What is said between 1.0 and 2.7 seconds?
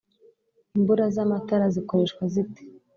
z’amatara zikoreshwa zite